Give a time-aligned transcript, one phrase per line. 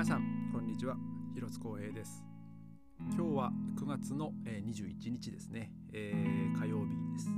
[0.00, 0.96] 皆さんこんにちは。
[1.34, 2.24] 広津光平です。
[3.14, 7.28] 今日は9月の21日ですね、えー、火曜日です。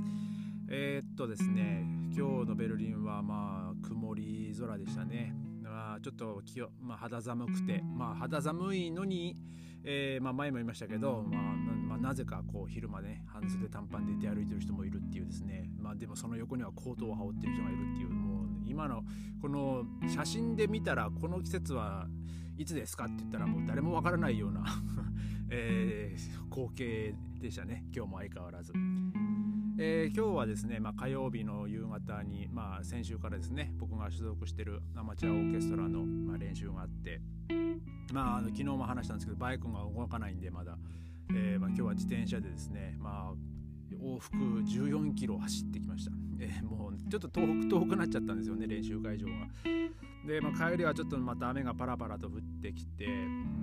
[0.69, 1.83] えー、っとですね
[2.15, 5.35] 今日のベルリンはまあ曇り空でしたね。
[5.61, 9.35] まあちょっと気を、まあ、肌寒くてまあ肌寒いのに、
[9.83, 15.69] えー、まあ、前も言いましたけど、まあ、まあ、なぜかこう昼間ね半袖短パンで出歩いてる人もいるっていうですね。
[15.81, 19.03] まあでもその横にはコートを羽織ってる人がいるっていうもう今の
[19.41, 22.07] この写真で見たらこの季節は
[22.57, 23.05] いつですか？
[23.05, 24.63] って言ったらもう誰もわからないような
[25.49, 27.83] えー、光景でしたね。
[27.95, 28.73] 今日も相変わらず。
[29.79, 37.19] えー、今日はですね、まあ、火曜日の夕方に、まあ、先週からですね僕が所属してるアマチュアオーケストラの、まあ、練習があって、
[38.13, 40.77] まあ、あの昨日も話したんですけどバイクが動かないんでまだ、
[41.33, 43.35] えーまあ、今日は自転車でですね、まあ、
[44.01, 49.31] 往復14キロ走ってきました、えー、もうちょっと遠く遠くなっちゃったんですよね練習会場が
[50.25, 53.07] で、まあ、帰りはちょっとまた雨がパラパラと降ってきて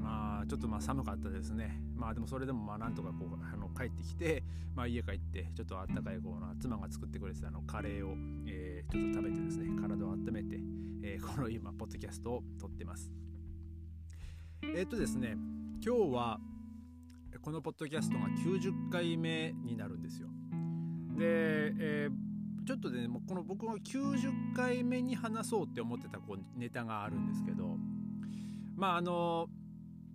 [0.03, 1.81] まあちょっとまあ寒かったですね。
[1.95, 4.43] まあでもそれでもまあなんとかこうあの帰ってきて、
[4.75, 8.15] まあ、家帰ってちょっとあったかいこう妻が作ってくれてたあのカレーを、
[8.47, 10.61] えー、ちょっと食べてですね体を温めて、
[11.03, 13.11] えー、この今ポッドキャストを撮ってます。
[14.63, 15.37] え、っとですね
[15.85, 16.41] 今日は
[17.39, 20.29] このポッドキャストが90回目になるんですよ。
[21.17, 22.31] で、えー
[22.67, 27.77] ちょっとねこの僕が90回目に話そうって思ってたこうネタがあるんですけど
[28.77, 29.49] まああの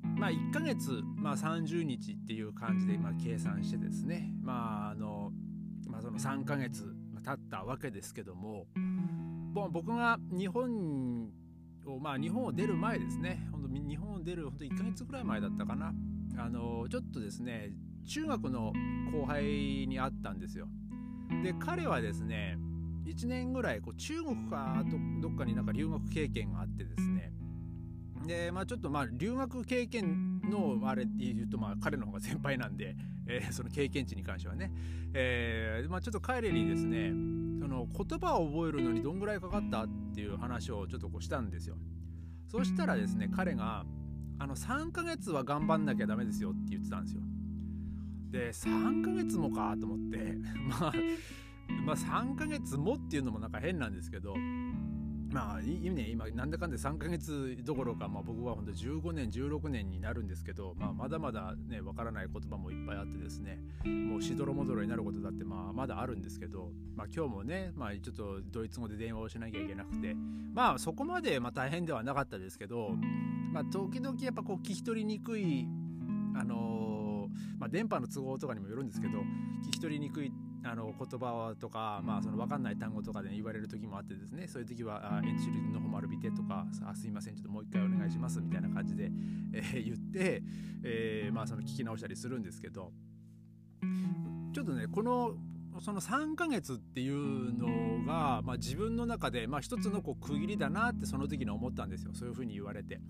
[0.03, 5.31] まあ1ヶ月、まあ、30日っていう感じで今計算してですねまああの、
[5.87, 8.67] まあ、その3ヶ月経ったわけですけども
[9.71, 11.29] 僕が日本
[11.87, 13.47] をまあ日本を出る前ですね。
[13.51, 15.93] 本当日本を出る本当1ヶ月ぐらい前だったかな。
[16.37, 17.71] あのちょっとですね
[18.05, 18.73] 中学の
[19.11, 20.67] 後輩に会ったんですよ。
[21.43, 22.57] で彼はですね
[23.05, 24.83] 1年ぐらいこう中国か
[25.21, 27.31] どっかになんか留学経験があってですね。
[28.25, 32.95] でまあちょっとまあ留学経験のあれで言うとまあ彼の方が先輩なんで、
[33.27, 34.71] えー、その経験値に関してはね、
[35.13, 37.09] えーまあ、ちょっと彼にですね
[37.59, 41.77] その言葉を覚えるのにどんぐらいかかったっていう話をちょっとこうしたんですよ。
[42.47, 43.85] そしたらですね彼が
[44.37, 47.21] あの3ヶ月は頑張んなきゃダメですよって言ってたんですよ。
[48.31, 50.37] で3ヶ月もかと思って
[50.67, 50.93] まあ
[51.85, 54.35] まあ3ヶ月もっていうのもなんか変なんですけど
[55.35, 70.15] まあいいね今なんだかんだ3ヶ月どころか、まあ、僕は本当15年16年になるんですけど、まあ、まだまだねわからない言葉もいっぱいあってですねもうしどろもどろになることだってまあまだあるんですけど、まあ、今日もね、まあ、ちょっとドイツ語で電話をしなきゃいけなくて
[70.53, 72.91] まあそこまでまあ大変ではなかったですけど、
[73.51, 75.67] まあ、時々やっぱこう聞き取りにくい
[76.33, 79.19] あのーまあ、電波の都合とかにもよるんですけど
[79.67, 80.31] 聞き取りにくい
[80.67, 89.11] あの言葉とか、まあ、その分かんない単語とかで、言われる時もあってですねそういう時は「エンチリのホマルビテ」とか「あすいませんちょっともう一回お願いします」みたいな感じで、
[89.53, 90.43] えー、言って、
[90.83, 92.91] えー、まあ、その聞き直したりするんですけど
[94.53, 95.35] ちょっとねこの
[95.81, 102.11] その3ヶ月っていうのが、まあ、自分の中で、まあ、一つのこう区切りだなってその時に思ったんですよ。
[102.13, 103.01] そういうふうに言われて。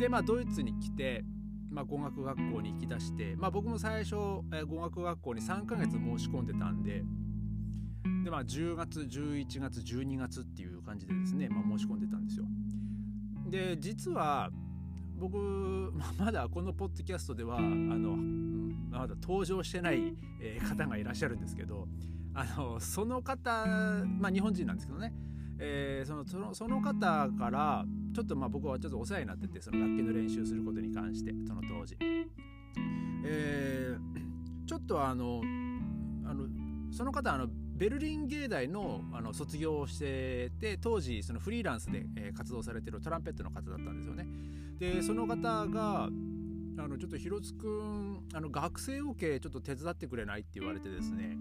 [0.00, 1.24] でまあドイツに来て
[1.70, 4.14] まあ、語学学校に行きだして、まあ、僕も最初、
[4.52, 7.04] えー、語学学校に3ヶ月申し込んでたんで
[8.24, 12.44] で、まあ、10月11月12月っていう感じでですね、まあ、申し込んでたんですよ。
[13.48, 14.50] で実は
[15.18, 15.36] 僕、
[15.94, 18.16] まあ、まだこのポッドキャストではあの
[18.90, 21.88] まだ登場してない、え方がいらっしゃるんですけど
[22.34, 23.66] あのその方、
[24.04, 25.12] まあ、日本人なんですけどね、
[25.58, 27.84] えー、そのそのその方から
[28.14, 31.96] ちょっとまあ僕はちょっとお世話になっててその楽器の練習することに関してその当時、
[33.24, 35.40] えー、ちょっとあの
[36.24, 36.46] あの
[36.92, 44.26] その方あのベルリン芸大のあの卒業をしてて当時そのフリーランスで、えー、活動されてるトランペットの方だったんですよね。
[44.78, 46.08] でその方が
[46.78, 51.36] あのちょっと広津くんあの学生 OK ちょっと手伝ってくれないって言われてですね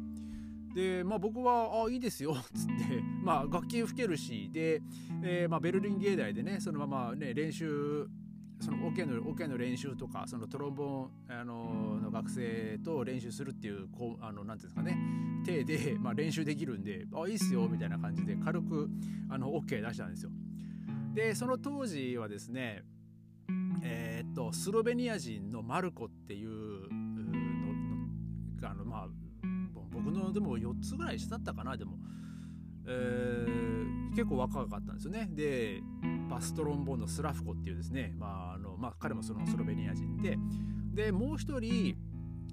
[0.75, 4.81] で、まあ、僕は「あいいですよ」っつって、まあ、楽器吹けるしで、
[5.23, 8.07] えー、まあ、ベルリン芸大でねそのままね練習
[8.59, 14.97] そのオ、ケのオケの練習とかそのトロンボーン、あのの学生と練習するっていうこうあのなんていうんですかね
[15.45, 18.89] 手で、まあ、練習できるんで「あいいっすよ」みたいな感じで軽く
[19.29, 20.31] あの OK 出したんですよ。
[21.13, 22.83] でその当時はですね
[23.81, 26.49] えー、っとスロベニア人のマルコっていう
[26.91, 29.24] のあのまあ
[30.05, 31.97] 僕のでも4つぐらい下だったかなでも、
[32.87, 35.27] えー、結構若かったんですよね。
[35.31, 35.81] で
[36.29, 40.37] バストロンボーンのスラフコっていうですね、まああのまあ、彼もそのスロベニア人で。
[40.93, 41.97] でもう一人、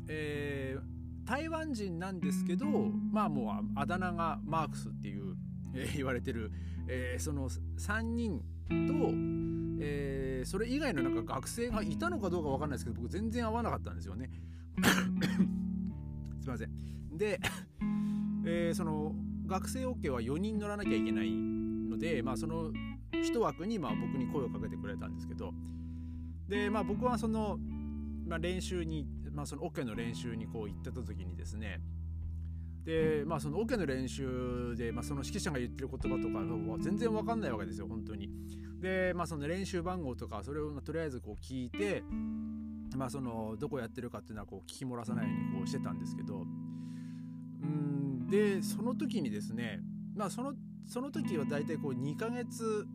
[0.09, 5.37] えー、台湾人なんですけどまあもうあだ名がマークスっていう、
[5.75, 6.51] えー、言われてる、
[6.89, 8.43] えー、その3人
[9.85, 14.31] えー、それ以外のなんか学生がいたのかどうか分かんないですけど僕全然合わなかったんですよね。
[16.41, 16.71] すいません。
[17.13, 17.41] で、
[18.45, 19.15] えー、その
[19.47, 22.73] 学生 OK は4人乗らなきゃいけないので、まあ、その
[23.23, 25.53] 一枠にまあ僕に声をかけてくれたんですけど
[26.49, 27.59] で、まあ、僕はその、
[28.27, 31.81] まあ、練習に、まあ、その OK の練習にこう行ってた時にですね
[32.85, 38.31] でまあそのオケの練習で、まあ、その指揮者が言ってる言葉とか全然わかんないわけですよ本当に。
[38.81, 42.03] でまあその練習番号とかそれをとりあえずこう聞いて
[42.97, 46.45] まあそのどこやってるかっていうのはこう聞き漏らさないようにこうしてたんですけど
[47.63, 49.81] うんでその時にですね
[50.15, 50.55] まあその
[50.87, 52.87] その時は大体こう2ヶ月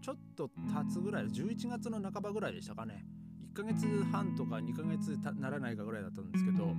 [0.00, 3.04] ちょっと経つぐらい11月の半ばぐらいでしたかね
[3.52, 6.74] 1ヶ月半とか2ヶ月ならないかぐらいだったんですけど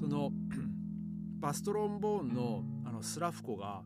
[0.00, 0.32] その
[1.40, 3.82] バストロンボーンのあのスラフコが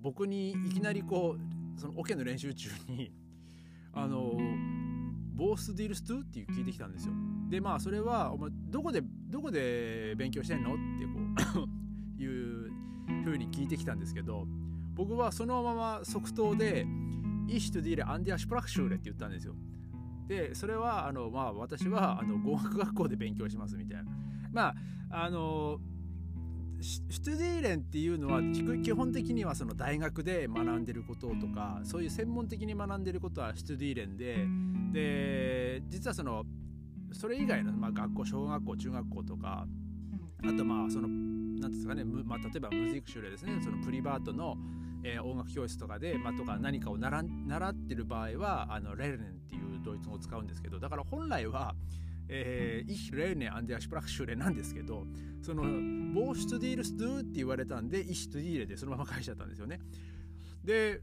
[0.00, 3.12] 僕にいきなりこうそのオケの練習中に
[3.92, 4.32] あの
[5.34, 7.14] Wo studierst du っていう聞いてきたんですよ。
[7.48, 11.73] でまあそれはお前どこでどこで勉強してんのってこう
[13.34, 14.46] 風に聞いてきたんですけど
[14.94, 16.86] 僕はそのまま即答で
[17.48, 19.54] 「イシュトディレアンディアシュプラクシューレ」って言ったんですよ。
[20.28, 24.10] でそれはあのまあ私はあの語学学校で勉強しますみたいな。
[24.52, 24.68] ま
[25.10, 25.80] ああの
[26.80, 28.42] シュトゥディーレンっていうのは
[28.82, 34.16] 基本的にはその大学で学んでることとかそういう専門的に学んでることはシュトゥディーレン
[34.92, 36.44] でで実はその
[37.12, 39.66] それ以外の、まあ、学校小学校中学校とか
[40.42, 41.08] あとまあその
[41.64, 44.56] 何ですかね、まあ、例えばムズイクシュレですねそのプリバートの、
[45.02, 51.74] えー、音楽教室とかで、まあ、とか何かを習習ってる場合はあのレルネンっていうドイツ語を使うんですけどだから本来は
[52.26, 55.04] えー、Ich lerne an der Sprachschule なんですけど
[55.42, 55.62] その
[56.14, 59.78] 「ボーシュトディールスドゥ」って言われたんで「Ich トディーレ」でそのまま返しちゃったんですよね。
[60.62, 61.02] で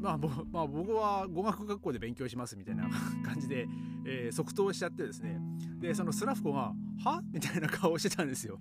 [0.00, 2.88] まあ、まあ、僕は語学学校で勉強しますみたいな
[3.24, 3.68] 感じで、
[4.04, 5.40] えー、即答しちゃってですね
[5.78, 6.72] でそのスラフコが
[7.04, 8.58] 「は?」みたいな顔をしてたんですよ。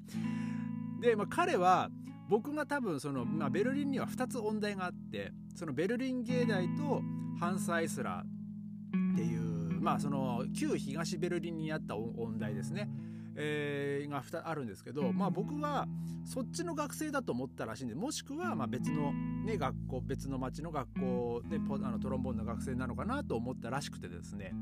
[1.05, 1.89] で、まあ、彼は
[2.27, 7.01] 僕が多分その、まあ、ベルリンには2つ音大があってそのベルリン芸大と
[7.39, 12.89] ハンス・アイスラーっていうまあその旧東ベルリンにあった音大ですね、
[13.35, 15.87] えー、が2あるんですけど、まあ、僕は
[16.25, 24.53] そっちの学生だと思ったらしいんでもしくはま別の、ね、学校別の町の学校であのトロンボーンの学生なのかなと思ったらしくてですね、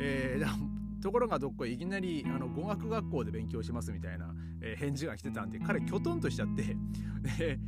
[0.00, 6.76] えー、ところがどっこいきなりあの語学学校で勉強しますみたいな、えー、返事が来てたんで彼きょとんとしちゃって
[7.38, 7.60] で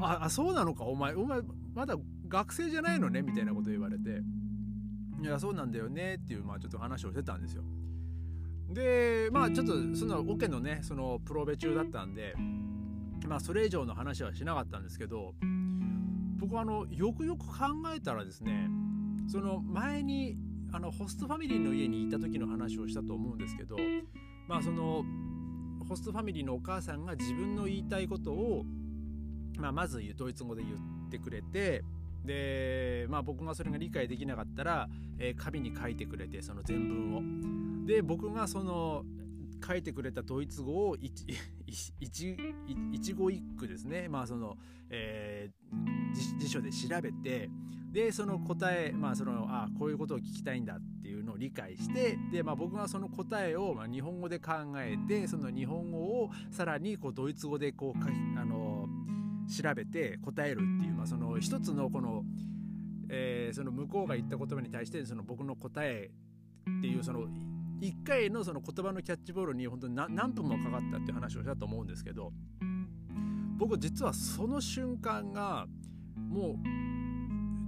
[0.00, 1.40] ああそうなのかお前お前
[1.74, 1.96] まだ
[2.28, 4.22] 学生じゃないのねみたいなこと言われて。
[5.22, 7.64] いやそうなんだよねっていう、まあ、ちょっと話をしてたんですよ。
[8.68, 12.34] でまあちょっとそのオケのねそのプロベ中だったんで
[13.26, 15.34] まあそれ以上の話はしなかったんですけど
[16.36, 17.54] 僕はあのよくよく考
[17.94, 18.68] えたらですね
[19.26, 20.36] その前に
[20.74, 23.76] あのホストファミリーの家に行った時の話をしたと思うんですけど
[24.48, 25.04] まあその
[25.88, 28.64] ホストファミリーのお母さんが自分の言いたいことを、
[29.56, 30.76] まあ、まずドイツ語で言っ
[31.10, 31.84] てくれて
[32.24, 34.88] で、まあ、僕がそれが理解できなかったら、
[35.18, 37.86] えー、紙に書いてくれてその全文を。
[37.86, 39.04] で僕がその
[39.66, 41.26] 書いてくれたドイツ語を一
[42.00, 44.56] 一語一句ですね、まあその
[44.90, 47.50] えー、辞書で調べて
[47.94, 58.88] でその答え、まあ、そのあこういうことを聞きたいんだっていうのを理解してで、まあ、僕がその答えを、まあ、日本語で考えてその日本語をさらにこうドイツ語でこうあの
[59.48, 62.24] 調べて答えるっていう、まあ、その一つのこの、
[63.08, 66.10] えー、その向こうが言った言葉に対してその僕の答え
[66.78, 67.28] っていうその
[67.80, 72.32] 一回のその言葉のキャッチボールに本当に何分もかかったっていう話をしたと思うんですけど
[73.58, 75.66] 僕実はその瞬間が
[76.16, 76.54] もう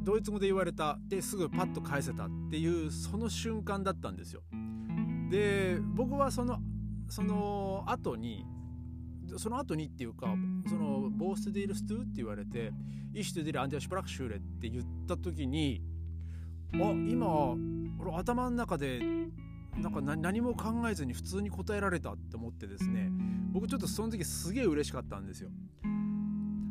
[0.04, 4.42] ドイツ語で言われたですぐパッと返せたっていうその瞬間だったんですよ。
[5.30, 6.60] で僕はその
[7.08, 8.44] その後に
[9.36, 10.34] その後にっていうか
[10.68, 12.72] その Wo studierst du って言われて
[13.12, 15.82] Ich studiere an der Sprachschule って言った時に
[16.74, 16.76] あ
[17.08, 17.56] 今
[17.98, 19.00] 俺頭の中で
[19.78, 23.10] なんか何も考えずに普通に答えられたって思ってですね
[23.52, 25.50] 僕ちょっとその時すげえ嬉しかったんですよ。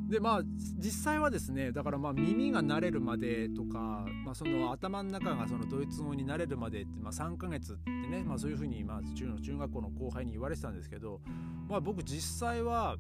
[0.10, 0.42] でまあ
[0.78, 11.22] 実際はですねだからまあ耳が慣れるまでとか、まあ、その頭の中がそのドイツ語に慣れるまでって、まあ、3ヶ月ってね、まあ、そういうふうにまあ中の中学校の後輩に言われてたんですけど、
[11.68, 12.98] まあ、僕実際は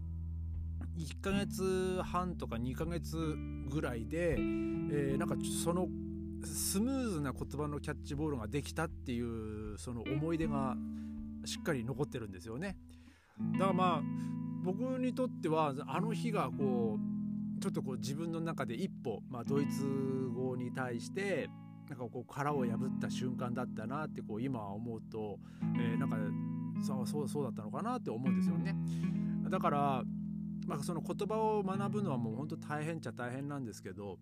[0.98, 3.18] 1ヶ月半とか2ヶ月
[3.70, 5.88] ぐらいで、えー、なんかその
[6.44, 10.76] スムーズな言葉のキャッチボールができたっていうその思い出が
[11.46, 12.78] しっかり残ってるんですよね。
[13.54, 14.02] だからまあ
[14.64, 16.98] 僕にとってはあの日がこ
[17.58, 19.86] うちょっとこう自分の中で一歩、まあ、ドイツ
[20.34, 21.50] 語に対して
[21.90, 25.38] なんかこう殻を破った瞬間だったなってこう今思うと、
[25.78, 26.18] えー、なんか
[26.84, 28.76] そうそうそうだったのかなって思うんですよね。
[29.50, 30.04] だから、
[30.68, 34.18] まあ、その言葉を学ぶのはもう本当大変っちゃ大変なんですけど、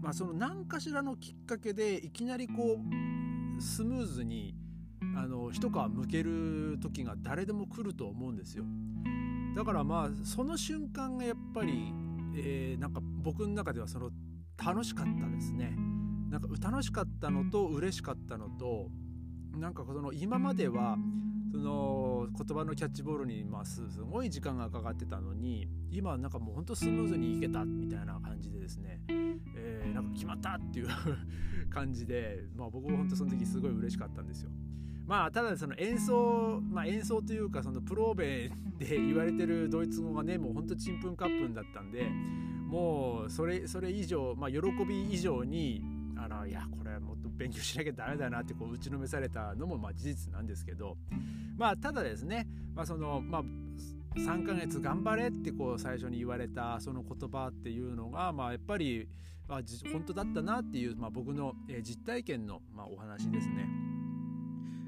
[0.00, 4.54] まあ、その何かしらのきっかけでいきなりこうスムーズに
[5.16, 8.64] あの一皮むける時が誰でも来ると思うんですよ。
[9.56, 11.92] だからまあその瞬間がやっぱり、
[12.36, 14.10] えー、なんか僕の中ではその
[14.64, 15.76] 楽しかったですね。
[16.30, 18.90] なんか楽しかったのと嬉しかったのと
[19.56, 20.96] なんかその今までは
[21.50, 29.00] その言葉のキャッチボールにまあすごい時間がかかってたのに今なんかもうほんとスムーズにいけたみたいな感じでですね、
[29.56, 30.88] えー、なんか決まったっていう
[31.70, 34.50] 感じで、まあ、僕も本当その時すごい嬉しかったんですよ。
[35.06, 42.10] まあただその演奏、まあ、演奏というかそのプローベで言われてるドイツ語がねもうほんとちんぷんかっぷんだったんで
[42.66, 45.82] もうそれそれ以上、まあ、喜び以上に
[46.18, 50.96] あのいやこれもっと勉強しなきゃダメだなってこう打ちのめされたのもまあ事実なんですけど
[51.56, 53.42] まあただですね、まあそのまあ、
[54.18, 59.08] 3ヶ月頑張れってこう最初に言われたその言葉っていうのが、まあ、やっぱり
[59.48, 59.60] あ
[59.92, 63.66] 本当だったなっていう、まあ、僕の、え実体験の、まあ、お話ですね。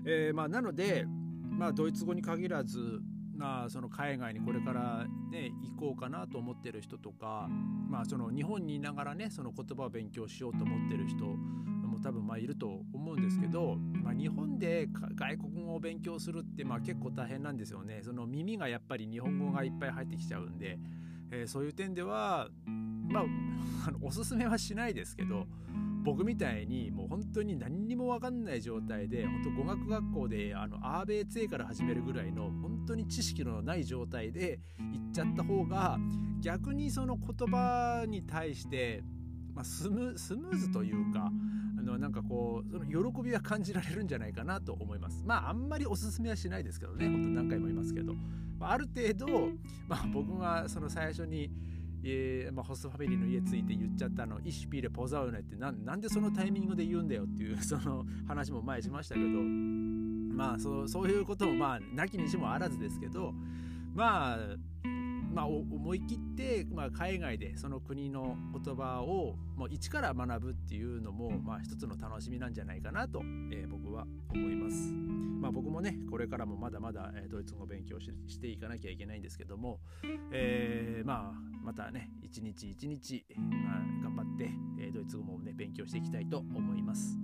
[0.05, 1.07] えーまあ、なので、
[1.51, 3.01] まあ、ドイツ語に限らず
[3.41, 7.49] まあ、その海外にこれからね行こうかなと思ってる人とか、
[7.89, 18.03] まあ、その日本にいながらねその言葉を勉強しようと思ってる人も多分まあいると思うんですけど、まあ、日本で外国語を勉強するってまあ結構大変なんですよね。
[18.05, 20.79] その耳がやっぱり日本語がいっぱい入ってきちゃうんで、
[21.31, 22.49] えー、そういう点では
[23.09, 23.25] まあ
[23.89, 25.47] あのおすすめはしないですけど
[26.03, 35.99] 僕みたいにもう本当に何にも分かんない状態で本当語学学校であのアーベーツェから始めるぐらいの本当に知識のない状態で行っちゃった方が
[36.41, 39.03] 逆にその言葉に対して、
[39.55, 41.31] まあ、スムスムーズというか
[41.79, 45.23] あのなんかこうその喜びは感じられるんじゃないかなと思います。
[45.25, 47.09] まああんまりおすすめはしないですけどね。
[47.09, 48.15] 本当何回も言いますけど、
[48.59, 49.51] まあ、ある程度、
[49.87, 51.51] まあ、僕がその最初に
[52.03, 59.27] えーまあ、ホストファミリーの家ついて言っちゃったの「イシピーレポザウネ」ってななんでそのタイミングで言うんだよっていうその話も前しましたけど。
[60.41, 63.35] まあそうそういうこともまあなきにしもあらずですけど
[63.95, 64.39] まあ
[65.33, 73.21] まあ、思い切って、まあ、海外でその国の言葉をもう一から学ぶっていうのも、まあ、一つの楽しみなんじゃないかなと、
[73.53, 74.91] えー、僕は思います。
[75.41, 79.79] まあ、僕もねこれからもまだまだ、えー、ドイツ語を勉強ししていかなきゃいけないんですけども、
[80.33, 81.33] えー、まあ、
[81.63, 87.17] またね一日一日、まあ、頑張って、えー、ドイツ語もね勉強していきたいと思います、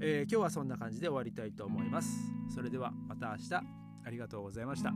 [0.00, 2.08] え今日はそんな感じで終わりたいと思います。
[2.54, 4.92] それではまた明日ありがとうございました。